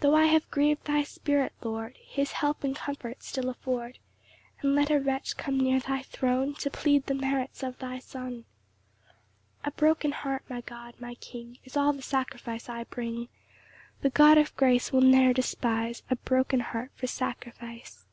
[0.10, 4.00] Tho' I have griev'd thy Spirit, Lord, His help and comfort still afford:
[4.60, 8.44] And let a wretch come near thy throne To plead the merits of thy Son.
[9.62, 13.28] 5 A broken heart, my God, my King, Is all the sacrifice I bring;
[14.00, 18.04] The God of grace will ne'er despise A broken heart for sacrifice.